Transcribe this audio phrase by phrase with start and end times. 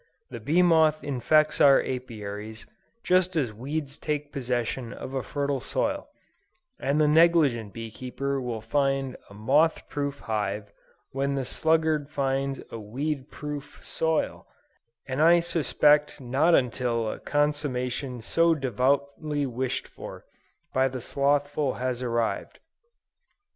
[0.31, 2.65] The bee moth infects our Apiaries,
[3.03, 6.07] just as weeds take possession of a fertile soil;
[6.79, 10.73] and the negligent bee keeper will find a "moth proof" hive,
[11.11, 14.47] when the sluggard finds a weed proof soil,
[15.07, 20.25] and I suspect not until a consummation so devoutly wished for
[20.73, 22.57] by the slothful has arrived.